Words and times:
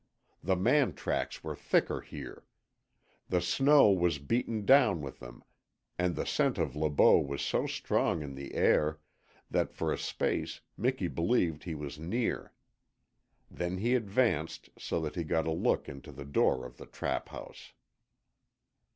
The 0.41 0.55
man 0.55 0.95
tracks 0.95 1.43
were 1.43 1.55
thicker 1.55 2.01
here. 2.01 2.43
The 3.29 3.39
snow 3.39 3.91
was 3.91 4.17
beaten 4.17 4.65
down 4.65 4.99
with 5.03 5.19
them, 5.19 5.43
and 5.95 6.15
the 6.15 6.25
scent 6.25 6.57
of 6.57 6.75
Le 6.75 6.89
Beau 6.89 7.19
was 7.19 7.43
so 7.43 7.67
strong 7.67 8.23
in 8.23 8.33
the 8.33 8.55
air 8.55 8.99
that 9.51 9.71
for 9.75 9.93
a 9.93 9.99
space 9.99 10.61
Miki 10.75 11.07
believed 11.07 11.65
he 11.65 11.75
was 11.75 11.99
near. 11.99 12.51
Then 13.51 13.77
he 13.77 13.93
advanced 13.93 14.71
so 14.75 14.99
that 15.01 15.13
he 15.13 15.23
got 15.23 15.45
a 15.45 15.51
look 15.51 15.87
into 15.87 16.11
the 16.11 16.25
door 16.25 16.65
of 16.65 16.77
the 16.77 16.87
trap 16.87 17.29
house. 17.29 17.73